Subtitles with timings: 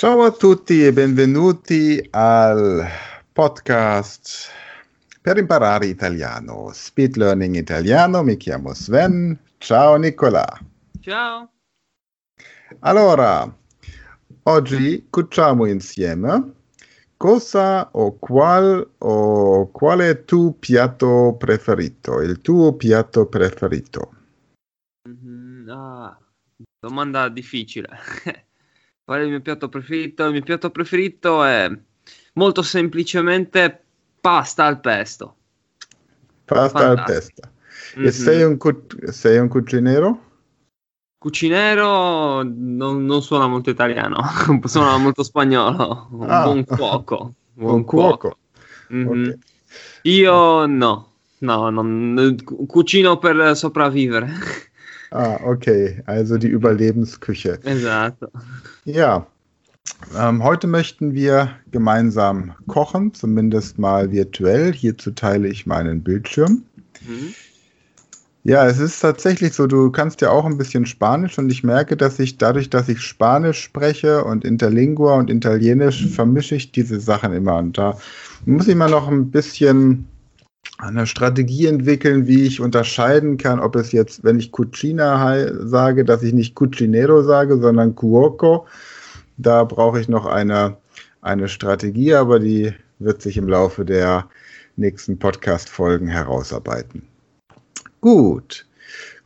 [0.00, 2.86] Ciao a tutti e benvenuti al
[3.30, 4.48] podcast
[5.20, 8.22] per imparare italiano, Speed Learning Italiano.
[8.22, 9.38] Mi chiamo Sven.
[9.58, 10.42] Ciao Nicola.
[11.00, 11.50] Ciao.
[12.78, 13.54] Allora,
[14.44, 16.54] oggi cuciamo insieme
[17.18, 22.22] cosa o qual o qual è il tuo piatto preferito?
[22.22, 24.12] Il tuo piatto preferito?
[25.06, 26.18] Mhm, ah,
[26.78, 27.88] domanda difficile.
[29.10, 30.24] Qual è il mio piatto preferito?
[30.26, 31.68] Il mio piatto preferito è
[32.34, 33.82] molto semplicemente
[34.20, 35.34] pasta al pesto.
[36.44, 37.42] Pasta al pesto.
[37.96, 40.20] E sei un, cu- sei un cucinero?
[41.18, 44.22] Cucinero non, non suona molto italiano,
[44.66, 46.06] suona molto spagnolo.
[46.12, 46.44] Un Ah.
[46.44, 47.34] buon cuoco.
[47.54, 48.38] Buon Un cuoco.
[48.90, 49.06] Mhm.
[49.08, 49.38] Ok.
[50.02, 54.28] Io no, no, non- cu- cucino per sopravvivere.
[55.10, 56.02] Ah, okay.
[56.06, 57.58] Also die Überlebensküche.
[57.64, 58.28] esatto.
[58.84, 59.26] Ja,
[60.16, 64.72] ähm, heute möchten wir gemeinsam kochen, zumindest mal virtuell.
[64.72, 66.62] Hierzu teile ich meinen Bildschirm.
[67.06, 67.34] Mhm.
[68.42, 71.96] Ja, es ist tatsächlich so, du kannst ja auch ein bisschen Spanisch und ich merke,
[71.96, 77.34] dass ich dadurch, dass ich Spanisch spreche und Interlingua und Italienisch, vermische ich diese Sachen
[77.34, 77.56] immer.
[77.56, 77.98] Und da
[78.46, 80.08] muss ich mal noch ein bisschen
[80.80, 86.22] eine Strategie entwickeln, wie ich unterscheiden kann, ob es jetzt, wenn ich Cucina sage, dass
[86.22, 88.66] ich nicht Cucinero sage, sondern Cuoco.
[89.36, 90.76] Da brauche ich noch eine,
[91.20, 94.26] eine Strategie, aber die wird sich im Laufe der
[94.76, 97.02] nächsten Podcast-Folgen herausarbeiten.
[98.00, 98.66] Gut.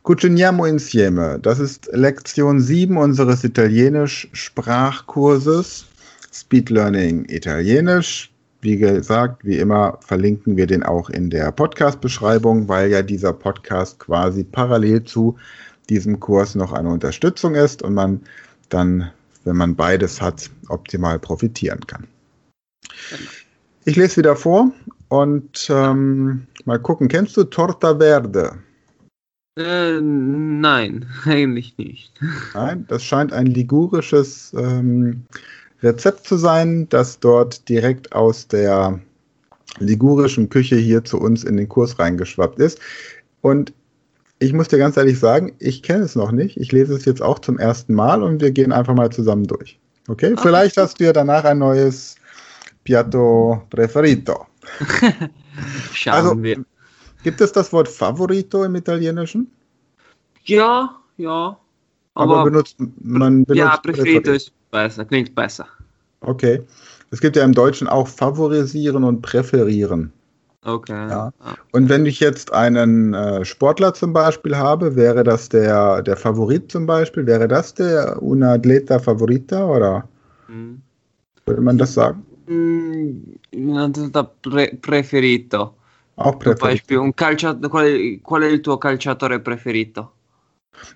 [0.03, 1.39] Cuciniamo insieme.
[1.41, 5.85] Das ist Lektion 7 unseres Italienisch-Sprachkurses
[6.31, 8.29] Speed Learning Italienisch.
[8.65, 13.99] Wie gesagt, wie immer verlinken wir den auch in der Podcast-Beschreibung, weil ja dieser Podcast
[13.99, 15.37] quasi parallel zu
[15.87, 18.21] diesem Kurs noch eine Unterstützung ist und man
[18.69, 19.11] dann,
[19.43, 22.07] wenn man beides hat, optimal profitieren kann.
[23.83, 24.71] Ich lese wieder vor
[25.09, 27.07] und ähm, mal gucken.
[27.07, 28.57] Kennst du Torta Verde?
[29.59, 32.19] Äh, nein, eigentlich nicht.
[32.55, 35.27] Nein, das scheint ein ligurisches ähm,
[35.85, 38.99] Rezept zu sein, das dort direkt aus der
[39.79, 42.79] ligurischen Küche hier zu uns in den Kurs reingeschwappt ist.
[43.41, 43.73] Und
[44.39, 46.57] ich muss dir ganz ehrlich sagen, ich kenne es noch nicht.
[46.57, 49.79] Ich lese es jetzt auch zum ersten Mal und wir gehen einfach mal zusammen durch.
[50.07, 50.33] Okay?
[50.33, 50.41] Okay.
[50.41, 52.15] Vielleicht hast du ja danach ein neues
[52.83, 54.45] Piatto Preferito.
[55.93, 56.63] Schauen Also, wir.
[57.23, 59.51] gibt es das Wort Favorito im Italienischen?
[60.43, 61.57] Ja, ja.
[62.15, 65.67] Aber, Aber, benutzt, man benutzt ja, Preferito ist besser, klingt besser.
[66.21, 66.61] Okay.
[67.11, 70.11] Es gibt ja im Deutschen auch favorisieren und präferieren.
[70.63, 71.07] Okay.
[71.09, 71.31] Ja.
[71.71, 76.71] Und wenn ich jetzt einen äh, Sportler zum Beispiel habe, wäre das der, der Favorit
[76.71, 77.27] zum Beispiel?
[77.27, 80.07] Wäre das der una atleta favorita oder
[80.47, 80.75] Mm.
[81.45, 82.23] würde man das sagen?
[83.51, 85.73] Innanzitutto pre- preferito.
[86.17, 86.59] Auch Zum präferiert.
[86.61, 90.11] Beispiel, un calcia- qual, è, qual è il tuo calciatore preferito?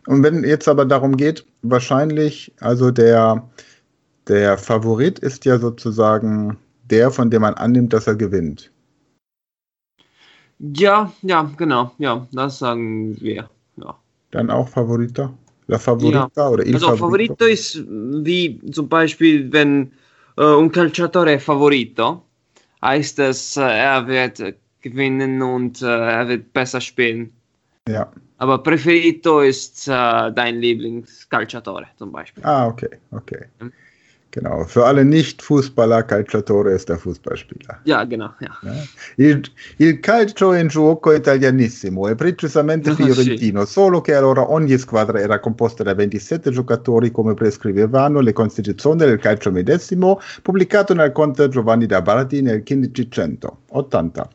[0.08, 3.50] Und wenn jetzt aber darum geht, wahrscheinlich, also der,
[4.28, 6.58] der Favorit ist ja sozusagen
[6.90, 8.72] der, von dem man annimmt, dass er gewinnt.
[10.60, 13.50] Ja, ja, genau, ja, das sagen wir.
[13.78, 13.96] Ja.
[14.32, 15.34] Dann auch Favorita?
[15.68, 19.92] La Favorita oder il Also Favorito ist wie zum Beispiel, wenn
[20.38, 22.24] äh, un calciatore favorito,
[22.82, 24.42] heißt es, äh, er wird
[24.82, 27.32] gewinnen und äh, er wird besser spielen.
[27.88, 28.12] Ja.
[28.40, 29.92] Aber preferito ist äh,
[30.32, 32.44] dein Lieblingscalciatore zum Beispiel.
[32.46, 33.46] Ah, okay, okay.
[33.60, 33.72] Mhm.
[34.32, 34.64] Genau.
[34.66, 37.80] Für alle Nicht-Fußballer, Calciatore ist der Fußballspieler.
[37.86, 38.52] Ja, genau, ja.
[39.18, 39.42] Il,
[39.78, 43.06] il calcio è un gioco italianissimo e precisamente Ah, sì.
[43.06, 49.00] fiorentino, solo che allora ogni squadra era composta da 27 giocatori come prescrivevano le Costituzioni
[49.00, 54.30] del calcio medesimo, pubblicato nel Conte Giovanni da Bardi nel 1580.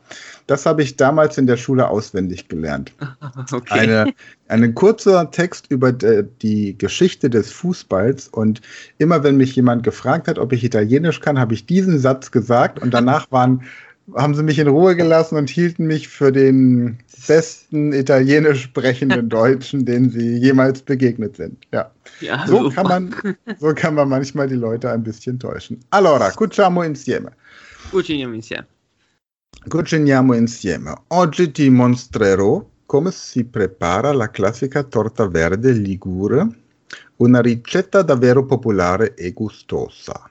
[0.47, 2.93] Das habe ich damals in der Schule auswendig gelernt.
[3.51, 3.79] Okay.
[3.79, 4.13] Eine,
[4.47, 8.61] ein kurzer Text über die Geschichte des Fußballs und
[8.97, 12.79] immer wenn mich jemand gefragt hat, ob ich Italienisch kann, habe ich diesen Satz gesagt
[12.79, 13.63] und danach waren,
[14.15, 16.97] haben sie mich in Ruhe gelassen und hielten mich für den
[17.27, 21.65] besten italienisch sprechenden Deutschen, den sie jemals begegnet sind.
[21.71, 22.75] Ja, ja, so super.
[22.75, 25.79] kann man, so kann man manchmal die Leute ein bisschen täuschen.
[25.91, 27.31] Allora, cuciamo insieme.
[27.91, 28.65] Cuciniamo insieme.
[29.67, 30.93] Cuciniamo insieme.
[31.07, 36.47] Oggi ti mostrerò come si prepara la classica torta verde ligure,
[37.17, 40.29] una ricetta davvero popolare e gustosa.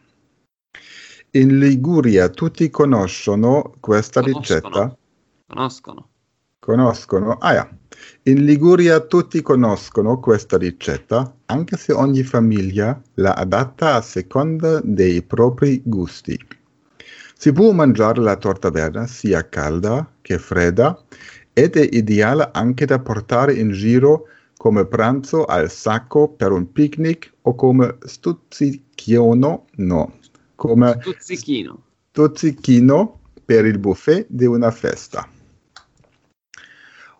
[1.32, 4.41] In Liguria tutti conoscono questa Conoscono.
[4.41, 4.97] ricetta.
[5.47, 6.09] Conoscono.
[6.61, 7.32] Conoscono?
[7.38, 7.79] Ah ja.
[8.25, 15.23] In Liguria tutti conoscono questa ricetta, anche se ogni famiglia la adatta a seconda dei
[15.23, 16.38] propri gusti.
[17.44, 20.99] Si può mangiare la torta verde sia calda che fredda
[21.52, 27.31] ed è ideale anche da portare in giro come pranzo al sacco per un picnic
[27.43, 30.19] o come stuzzichino, no,
[30.55, 31.82] come Stuzzichino.
[32.12, 35.29] stuzzichino per il buffet di una festa.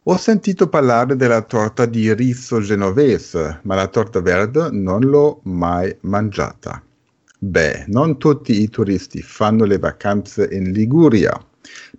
[0.04, 5.94] Ho sentito parlare della torta di riso genovese, ma la torta verde non l'ho mai
[6.00, 6.82] mangiata.
[7.46, 11.38] Beh, non tutti i turisti fanno le vacanze in Liguria,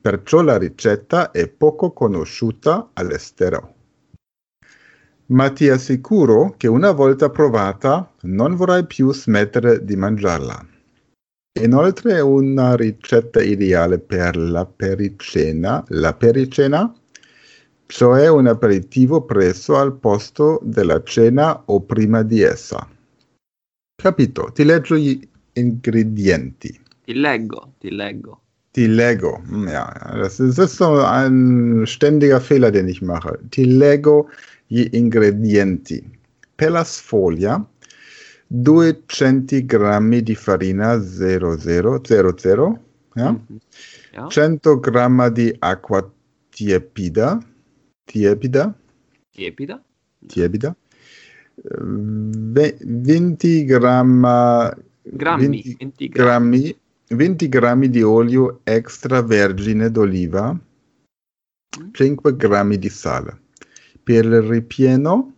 [0.02, 3.76] perciò la ricetta è poco conosciuta all'estero.
[5.28, 10.68] Ma ti assicuro che una volta provata non vorrai più smettere di mangiarla.
[11.62, 16.92] Inoltre è una ricetta ideale per la pericena, la pericena,
[17.86, 22.90] cioè un aperitivo preso al posto della cena o prima di essa.
[23.96, 24.52] Capito?
[24.52, 24.96] Ti leggo
[25.56, 26.80] ingredienti.
[27.06, 28.40] Ti leggo, ti leggo.
[28.76, 29.42] Die Lego.
[29.48, 29.88] Hm, Ja,
[30.18, 33.40] das ist, das ist so ein ständiger Fehler, den ich mache.
[33.54, 34.28] Die Lego
[34.68, 36.04] gli ingredienti.
[36.58, 37.66] Per la sfoglia,
[38.50, 42.80] 200 grammi di farina 0000,
[43.16, 43.32] ja?
[43.32, 43.60] Mhm.
[44.14, 44.28] Ja.
[44.30, 46.12] 100 grammi di acqua
[46.50, 47.40] tiepida,
[48.06, 48.74] tiepida,
[49.32, 49.82] Tiepida.
[50.28, 50.76] tiepida,
[51.64, 54.74] eh, ve- 20 gramma,
[55.16, 55.62] Grammi.
[55.62, 56.60] 20 20 grammi.
[56.60, 56.80] grammi,
[57.10, 60.58] 20 grammi di olio extravergine d'oliva,
[61.92, 63.40] 5 grammi di sale.
[64.04, 65.36] Per il ripieno,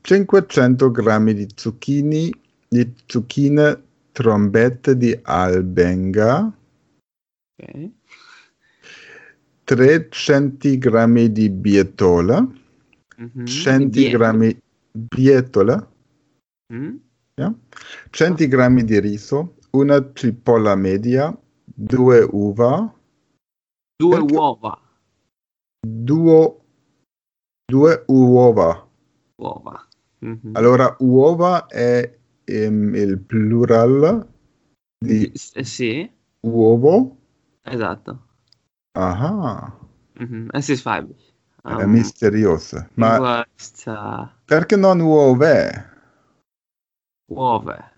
[0.00, 2.32] 500 grammi di zucchini,
[2.68, 3.82] di zucchine
[4.12, 6.52] trombette di albenga,
[7.62, 7.90] Ok.
[9.64, 12.40] 300 grammi di bietola,
[13.16, 13.44] Mhm.
[13.46, 14.18] 100 Dietro.
[14.18, 14.60] grammi
[14.90, 15.88] bietola,
[16.72, 16.96] Mm?
[17.34, 17.52] Ja?
[18.10, 22.92] 100 grammi di riso, una cipolla media, due uva,
[23.96, 24.80] Due Perché- uova.
[25.86, 26.56] due,
[27.64, 28.88] due uova.
[29.36, 29.86] Uova.
[30.18, 30.50] Mhm.
[30.54, 34.26] Allora, uova è ehm, il plural
[34.98, 37.16] di S- eh, sì, uovo.
[37.62, 38.26] esatto.
[38.98, 39.72] Ah,
[40.18, 40.48] Mhm.
[40.52, 41.32] Es ist weiblich.
[41.64, 42.86] è Ähm, misterioso.
[42.94, 45.90] Ma äh, perché non uove?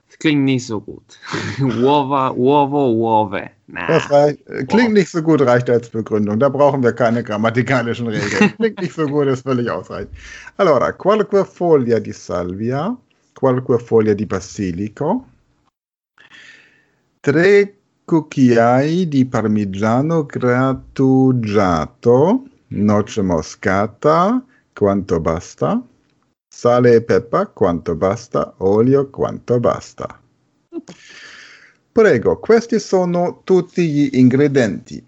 [0.09, 1.19] Das klingt nicht so gut.
[1.61, 3.51] Uovo, Uove.
[3.67, 3.89] Nah.
[3.89, 6.39] Das reicht, äh, klingt nicht so gut, reicht als Begründung.
[6.39, 8.53] Da brauchen wir keine grammatikalischen Regeln.
[8.59, 10.15] Klingt nicht so gut, ist völlig ausreichend.
[10.59, 12.97] Allora, qualche foglia di salvia,
[13.35, 15.25] qualche foglia di basilico,
[17.21, 24.45] tre cucchiai di parmigiano grattugiato, noce moscata,
[24.75, 25.83] quanto basta,
[26.57, 30.21] sale e pepe, quanto basta, olio, quanto basta.
[31.91, 35.05] Prego, questi sono tutti gli ingredienti.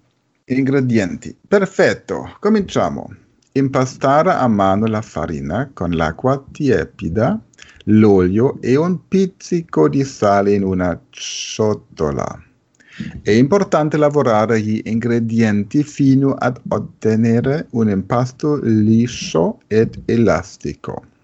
[0.46, 1.36] Ingredienti.
[1.46, 3.14] Perfetto, cominciamo.
[3.52, 7.40] Impastare a mano la farina con l'acqua tiepida,
[7.84, 12.42] l'olio e un pizzico di sale in una ciotola.
[13.22, 21.14] È importante lavorare gli ingredienti fino ad ottenere un impasto liscio ed elastico.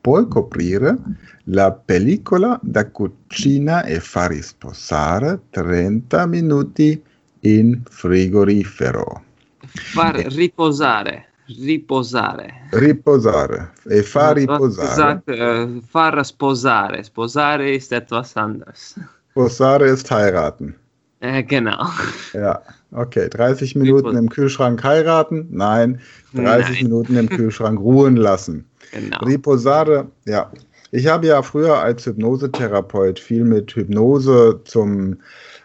[0.00, 0.96] Puoi coprire
[1.44, 7.02] la pellicola da cucina e far sposare 30 minuti
[7.40, 9.24] in frigorifero.
[9.66, 11.26] Far riposare.
[11.46, 12.68] Riposare.
[12.70, 14.88] Riposare e far riposare.
[14.88, 17.02] gesagt, äh, far sposare.
[17.02, 18.94] Sposare ist etwas anderes.
[19.30, 20.74] Sposare ist heiraten.
[21.20, 21.86] Äh, genau.
[22.32, 22.62] Ja,
[22.92, 23.28] okay.
[23.28, 25.48] 30 Minuten im Kühlschrank heiraten?
[25.50, 26.00] Nein.
[26.34, 26.82] 30 Nein.
[26.84, 28.67] Minuten im Kühlschrank ruhen lassen.
[28.92, 29.18] Genau.
[29.24, 30.50] Riposare, ja.
[30.90, 35.18] Ich habe ja früher als Hypnosetherapeut viel mit Hypnose zum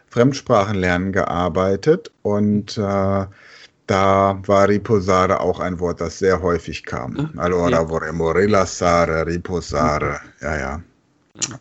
[0.10, 3.26] Fremdsprachenlernen gearbeitet und äh,
[3.88, 7.32] da war Riposare auch ein Wort, das sehr häufig kam.
[7.38, 7.86] Allora Ja.
[7.86, 10.82] vorremmo rilassare, riposare, ja, ja.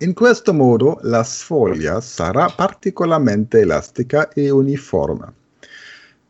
[0.00, 5.32] In questo modo la sfoglia sarà particolarmente elastica e uniforme.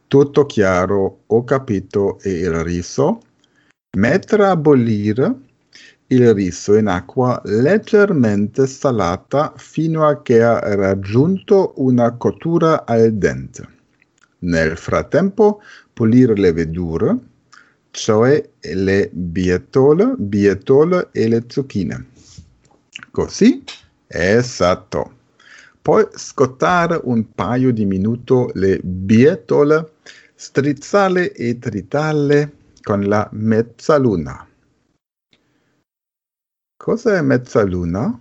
[0.07, 3.21] Tutto chiaro, ho capito, e il riso?
[3.99, 5.35] Mettere a bollire
[6.07, 13.69] il riso in acqua leggermente salata fino a che ha raggiunto una cottura al dente.
[14.39, 15.61] Nel frattempo
[15.93, 17.19] pulire le verdure,
[17.91, 22.07] cioè le bietole, bietole e le zucchine.
[23.11, 23.63] Così,
[24.07, 25.13] esatto.
[25.83, 29.93] Poi scottare un paio di minuti le bietole
[30.35, 34.47] strizzale e tritale con la mezzaluna.
[36.77, 38.19] Cosa è mezzaluna?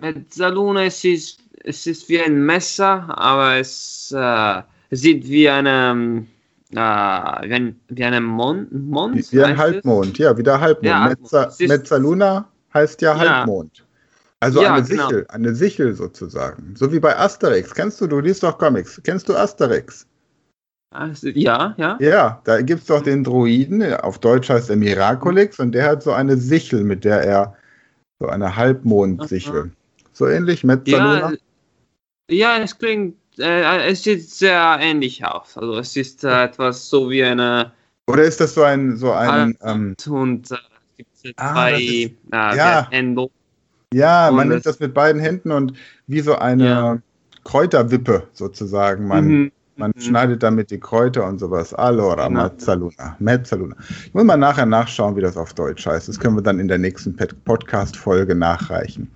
[0.00, 6.26] Mezzaluna, es ist, es ist wie ein Messer, aber es, äh, sieht wie eine,
[6.72, 8.72] äh, wie, ein, wie eine Mond.
[8.72, 9.74] Mond Wie, ein heißt es?
[9.74, 10.86] Halbmond, ja, wie der Halbmond.
[10.86, 11.22] Ja, Halbmond.
[11.32, 13.18] Mezza, ist- Mezzaluna heißt ja Ja.
[13.38, 13.86] Halbmond.
[14.40, 15.08] Also Ja, eine genau.
[15.08, 16.74] Sichel, eine Sichel sozusagen.
[16.74, 17.74] So wie bei Asterix.
[17.74, 18.98] Kennst du, du liest doch Comics.
[19.04, 20.06] Kennst du Asterix?
[20.92, 21.96] Also, Ja, ja.
[22.00, 26.02] Ja, da gibt es doch den Druiden, auf Deutsch heißt er Miraculix, und der hat
[26.02, 27.56] so eine Sichel, mit der er
[28.18, 29.70] so eine Halbmondsichel.
[30.12, 31.32] So ähnlich, Mezzaluna.
[32.28, 35.56] Ja, ja, es klingt, äh, es sieht sehr ähnlich aus.
[35.56, 37.72] Also es ist äh, etwas so wie eine
[38.08, 40.56] Oder ist das so ein, so ein, ähm, und äh,
[41.14, 42.88] es gibt Ah, zwei ist- äh, ja.
[42.90, 43.28] Hände.
[43.94, 45.72] ja, man nimmt das- das mit beiden Händen und
[46.08, 46.98] wie so eine Ja.
[47.44, 49.06] Kräuterwippe sozusagen.
[49.06, 49.52] Man, Mhm.
[49.80, 50.00] Man Mhm.
[50.00, 51.74] schneidet damit die Kräuter und sowas.
[51.74, 52.44] Allora, Genau.
[52.44, 53.16] Mezzaluna.
[53.18, 53.74] Mezzaluna.
[54.06, 56.08] Ich muss mal nachher nachschauen, wie das auf Deutsch heißt.
[56.08, 59.10] Das können wir dann in der nächsten Podcast-Folge nachreichen.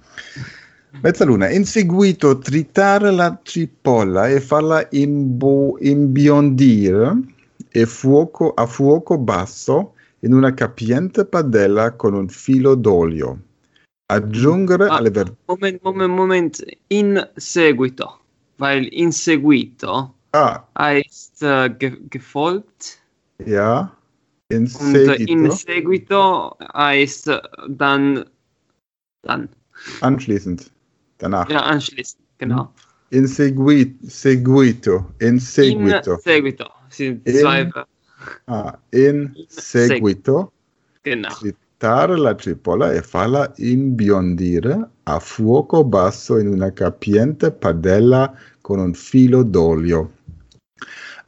[1.02, 1.49] Mezzaluna.
[1.50, 7.16] In seguito tritare la cipolla e farla imbo- imbiondire
[7.71, 13.38] e fuoco, a fuoco basso in una capiente padella con un filo d'olio.
[14.06, 14.97] Aggiungere Ah.
[14.97, 15.37] alle verdure.
[15.47, 16.64] Moment, Moment, Moment.
[16.88, 18.21] In seguito.
[18.59, 19.11] Weil in
[20.34, 22.98] seguito Ah, heißt äh, ge gefolgt
[23.44, 23.92] ja.
[24.48, 25.56] In und äh, in seguito.
[25.56, 28.24] seguito heißt äh, dann,
[29.22, 29.48] dann.
[30.00, 30.70] Anschließend.
[31.18, 31.48] Danach.
[31.48, 32.22] Ja, anschließend.
[32.38, 32.72] Genau.
[33.10, 35.06] In segui- seguito.
[35.20, 36.14] In seguito.
[36.14, 36.70] In seguito.
[36.90, 37.70] Sind In- zwei.
[38.46, 40.52] Ah, in seguito.
[41.02, 41.30] Genau.
[41.30, 48.94] Frittare la cipolla e farla imbiondire a fuoco basso in una capiente padella con un
[48.94, 50.10] filo d'olio.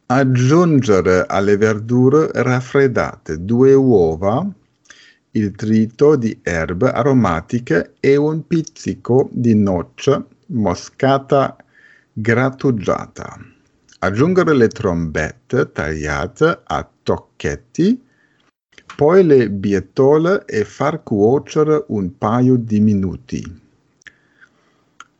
[0.09, 4.49] Aggiungere alle verdure raffreddate due uova,
[5.33, 11.57] il trito di erbe aromatiche e un pizzico di noce moscata
[12.13, 13.37] grattugiata.
[13.99, 18.01] Aggiungere le trombette tagliate a tocchetti,
[18.95, 23.61] poi le bietole e far cuocere un paio di minuti.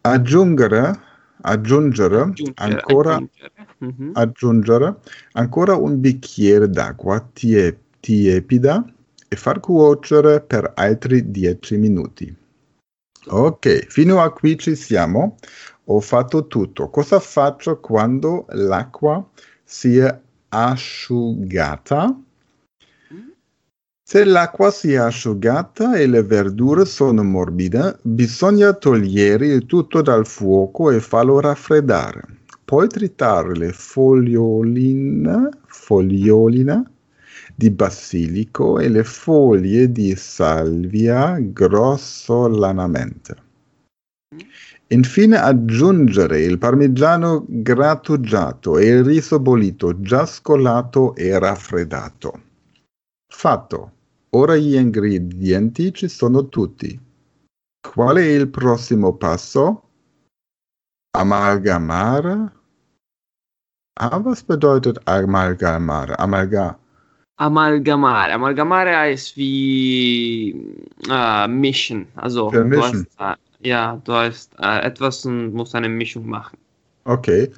[0.03, 1.01] Aggiungere,
[1.41, 3.56] aggiungere Aggiungere, ancora aggiungere.
[3.79, 4.11] Mhm.
[4.15, 4.97] aggiungere
[5.33, 8.85] ancora un bicchiere d'acqua tie- tiepida
[9.29, 12.35] e far cuocere per altri 10 minuti.
[13.29, 15.37] Ok, fino a qui ci siamo.
[15.87, 16.89] Ho fatto tutto.
[16.91, 19.25] Cosa faccio quando l'acqua
[19.65, 22.21] si è asciugata?
[24.09, 30.25] Se l'acqua si è asciugata e le verdure sono morbide, bisogna togliere il tutto dal
[30.27, 32.36] fuoco e farlo raffreddare.
[32.67, 36.83] Poi tritare le foglioline, foglioline
[37.55, 43.37] di basilico e le foglie di salvia grossolanamente.
[44.89, 52.43] Infine aggiungere il parmigiano grattugiato e il riso bollito già scolato e raffreddato.
[53.33, 53.93] Fatto.
[54.31, 56.99] Ora gli ingredienti ci sono tutti.
[57.81, 59.86] Qual è il prossimo passo?
[61.17, 62.51] Amalgamare?
[63.99, 66.19] Ah, was bedeutet Amalgamare?
[66.19, 66.79] Amalga
[67.39, 68.33] Amalgamare.
[68.33, 70.51] Amalgamare heißt wie
[71.09, 72.07] äh, mischen.
[72.17, 73.07] Also du Vermischen.
[73.19, 76.57] hast, äh, ja, du hast äh, etwas und musst eine Mischung machen.
[77.05, 77.51] Okay.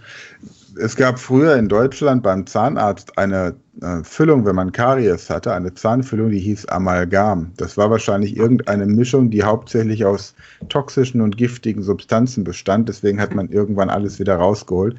[0.81, 3.57] Es gab früher in Deutschland beim Zahnarzt eine
[4.03, 7.53] Füllung, wenn man Karies hatte, eine Zahnfüllung, die hieß Amalgam.
[7.57, 10.35] Das war wahrscheinlich irgendeine Mischung, die hauptsächlich aus
[10.69, 12.89] toxischen und giftigen Substanzen bestand.
[12.89, 14.97] Deswegen hat man irgendwann alles wieder rausgeholt.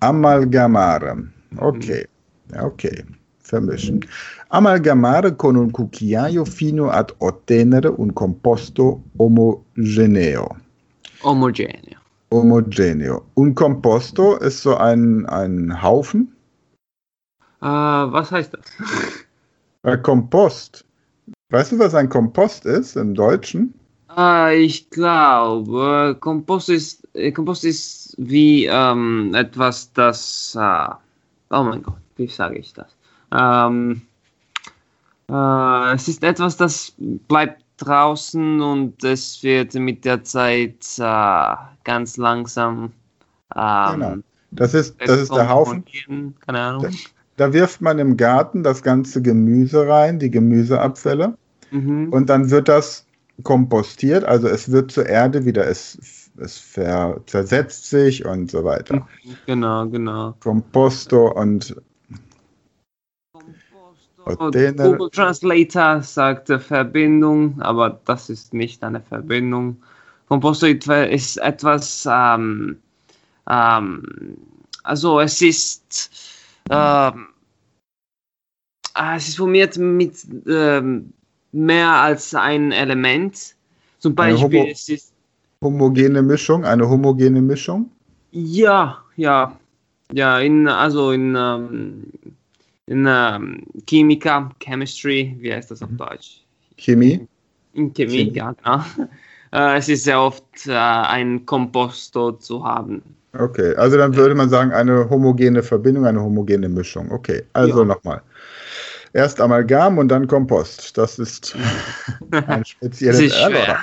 [0.00, 1.24] Amalgamare.
[1.56, 2.06] Okay.
[2.52, 3.04] Ja, Okay.
[3.50, 4.04] Vermischen.
[4.50, 10.56] Amalgamare con un cucchiaio fino ad ottenere un composto omogeneo.
[11.22, 11.98] Omogeneo.
[12.30, 13.24] Homogeneo.
[13.34, 16.28] Un composto ist so ein, ein Haufen.
[17.62, 18.60] Äh, was heißt das?
[19.82, 20.84] Äh, Kompost.
[21.50, 23.74] Weißt du, was ein Kompost ist im Deutschen?
[24.16, 30.56] Äh, ich glaube, Kompost ist, äh, Kompost ist wie ähm, etwas, das.
[30.58, 30.88] Äh,
[31.50, 32.96] oh mein Gott, wie sage ich das?
[33.32, 34.02] Ähm,
[35.28, 42.92] äh, es ist etwas, das bleibt draußen und es wird mit der Zeit ganz langsam.
[43.56, 44.16] Ähm, Genau.
[44.52, 45.84] Das ist, das ist der Haufen.
[46.44, 46.86] Keine Ahnung.
[47.40, 51.38] Da wirft man im Garten das ganze Gemüse rein, die Gemüseabfälle.
[51.70, 52.12] Mhm.
[52.12, 53.06] Und dann wird das
[53.44, 54.24] kompostiert.
[54.24, 59.08] Also es wird zur Erde wieder, es, es ver, zersetzt sich und so weiter.
[59.46, 60.34] Genau, genau.
[60.40, 61.74] Composto und
[64.26, 64.90] Ottenere.
[64.90, 69.78] Google Translator sagt äh, Verbindung, aber das ist nicht eine Verbindung.
[70.28, 72.76] Composto ist etwas, ähm,
[73.48, 74.36] ähm,
[74.82, 76.39] also es ist,
[76.70, 77.26] ähm,
[78.94, 80.14] ah, es ist formiert mit
[80.46, 81.12] ähm,
[81.52, 83.54] mehr als ein Element.
[83.98, 85.12] Zum Eine Beispiel, Homo- es ist
[85.62, 87.90] Homogene Mischung, eine homogene Mischung.
[88.32, 89.58] Ja, ja,
[90.12, 92.06] ja, in, also in, ähm,
[92.86, 96.42] in ähm, Chemika, Chemistry, wie heißt das auf Deutsch?
[96.78, 97.26] Chemie.
[97.74, 98.32] In Chemie, Chemie.
[98.34, 98.84] ja, genau.
[99.52, 103.02] Äh, es ist sehr oft äh, ein Komposto zu haben.
[103.38, 107.10] Okay, also dann würde man sagen, eine homogene Verbindung, eine homogene Mischung.
[107.12, 107.84] Okay, also Ja.
[107.84, 108.22] nochmal.
[109.12, 110.96] Erst Amalgam und dann Kompost.
[110.98, 111.54] Das ist
[112.46, 113.32] ein Es spezielles.
[113.42, 113.78] Allora,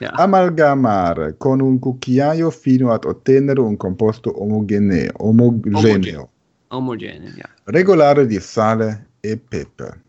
[0.00, 0.10] Ja.
[0.14, 5.12] Amalgamare con un cucchiaio fino ad ottenere un composto omogeneo.
[5.18, 6.28] omogeneo.
[6.70, 7.48] Omogeneo, ja.
[7.64, 10.00] regolare di sale e pepe.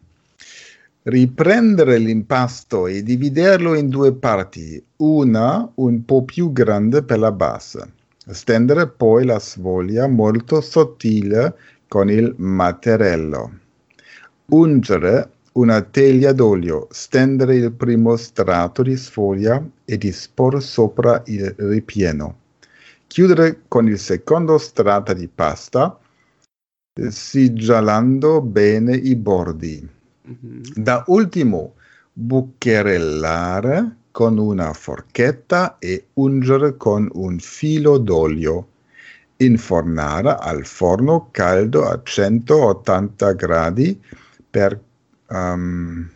[1.04, 7.94] Riprendere l'impasto e dividerlo in due parti, una un po' più grande per la base.
[8.32, 11.56] Stendere poi la sfoglia molto sottile
[11.88, 13.60] con il mattarello.
[14.50, 22.38] Ungere una teglia d'olio, stendere il primo strato di sfoglia e disporre sopra il ripieno.
[23.08, 26.00] Chiudere con il secondo strato di pasta
[27.08, 29.90] sigillando bene i bordi.
[30.22, 30.62] Mhm.
[30.76, 31.74] Da ultimo,
[32.14, 38.68] bucherellare con una forchetta e ungere con un filo d'olio.
[39.38, 44.02] Infornare al forno caldo a 180 gradi
[44.50, 44.80] per
[45.30, 46.10] ehm,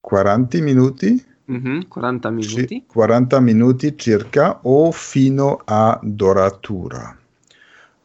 [0.00, 2.84] 40 minuti, Mhm, 40 ci- minuti.
[2.86, 7.16] 40 minuti circa o fino a doratura.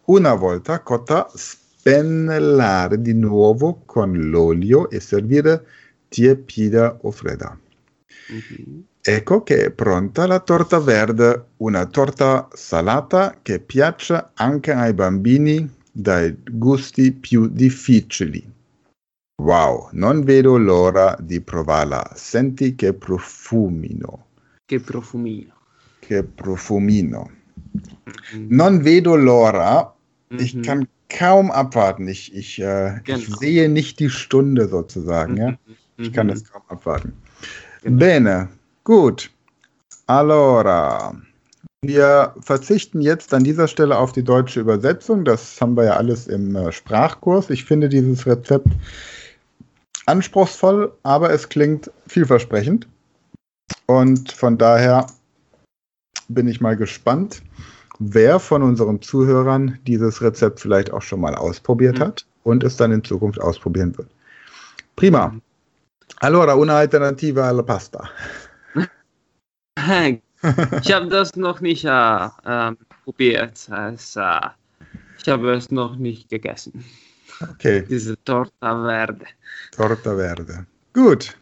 [0.06, 5.66] Una volta cotta, spennellare di nuovo con l'olio e servire
[6.10, 7.58] tiepida o fredda.
[8.28, 8.84] Mhm.
[9.02, 15.70] Ecco che è pronta la torta verde, una torta salata che piace anche ai bambini
[15.92, 18.52] dai gusti più difficili.
[19.44, 22.14] Wow, non vedo l'ora di provarla.
[22.16, 24.26] Senti che profumino,
[24.66, 25.54] Che profumino.
[26.00, 27.30] che profumino.
[28.34, 28.48] Mhm.
[28.50, 29.94] Non vedo l'ora.
[30.38, 30.62] Ich Mhm.
[30.64, 32.08] kann kaum abwarten.
[32.08, 33.38] Ich, ich, äh, ich Genau.
[33.38, 35.38] sehe nicht die Stunde sozusagen.
[35.38, 35.58] Ja?
[35.98, 36.34] Ich kann Mhm.
[36.34, 37.14] es kaum abwarten.
[37.86, 38.00] Genau.
[38.00, 38.50] Bene,
[38.84, 39.30] gut.
[40.08, 41.16] Allora,
[41.84, 45.24] wir verzichten jetzt an dieser Stelle auf die deutsche Übersetzung.
[45.24, 47.52] Das haben wir ja alles im äh, Sprachkurs.
[47.52, 48.68] Ich finde dieses Rezept
[50.08, 52.88] anspruchsvoll, aber es klingt vielversprechend.
[53.86, 55.06] Und von daher
[56.28, 57.44] bin ich mal gespannt,
[58.00, 62.04] wer von unseren Zuhörern dieses Rezept vielleicht auch schon mal ausprobiert Mhm.
[62.04, 64.10] hat und es dann in Zukunft ausprobieren wird.
[64.96, 65.36] Prima.
[66.20, 68.10] Allora, una alternativa alla pasta.
[70.82, 73.68] Ich habe das noch nicht äh, ähm, probiert.
[73.94, 74.40] Es, äh,
[75.18, 76.86] ich habe es noch nicht gegessen.
[77.42, 79.26] Okay, Diese Torta Verde.
[79.72, 80.66] Torta Verde.
[80.94, 81.36] Gut.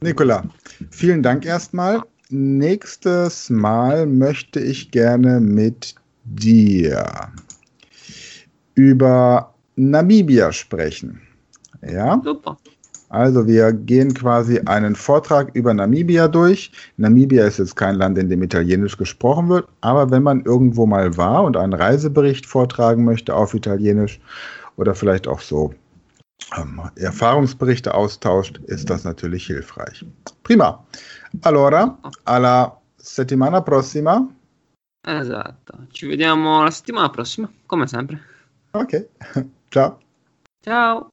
[0.00, 0.44] Nicola,
[0.90, 2.02] vielen Dank erstmal.
[2.30, 7.32] Nächstes Mal möchte ich gerne mit dir
[8.74, 11.20] über Namibia sprechen.
[11.82, 12.20] Ja?
[12.22, 12.58] Super.
[13.08, 16.70] Also wir gehen quasi einen Vortrag über Namibia durch.
[16.96, 21.16] Namibia ist jetzt kein Land, in dem Italienisch gesprochen wird, aber wenn man irgendwo mal
[21.16, 24.20] war und einen Reisebericht vortragen möchte auf Italienisch
[24.76, 25.72] oder vielleicht auch so
[26.56, 30.04] ähm, Erfahrungsberichte austauscht, ist das natürlich hilfreich.
[30.42, 30.84] Prima.
[31.42, 34.28] Allora, alla settimana prossima.
[35.06, 35.86] Esatto.
[35.92, 38.18] Ci vediamo la settimana prossima, come sempre.
[38.72, 39.08] Ok,
[39.70, 39.98] ciao.
[40.62, 41.10] Ciao.